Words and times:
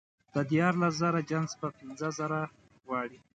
د 0.33 0.35
دیارلس 0.51 0.93
زره 1.01 1.19
جنس 1.29 1.51
په 1.61 1.67
پینځه 1.77 2.09
زره 2.19 2.41
غواړي 2.85 3.19